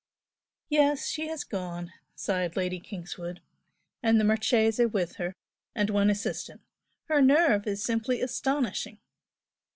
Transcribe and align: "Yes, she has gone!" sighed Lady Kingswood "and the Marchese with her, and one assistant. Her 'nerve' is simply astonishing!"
"Yes, 0.67 1.05
she 1.05 1.27
has 1.27 1.43
gone!" 1.43 1.91
sighed 2.15 2.55
Lady 2.57 2.79
Kingswood 2.79 3.39
"and 4.01 4.19
the 4.19 4.23
Marchese 4.23 4.87
with 4.87 5.17
her, 5.17 5.35
and 5.75 5.91
one 5.91 6.09
assistant. 6.09 6.61
Her 7.05 7.21
'nerve' 7.21 7.67
is 7.67 7.83
simply 7.83 8.19
astonishing!" 8.19 8.97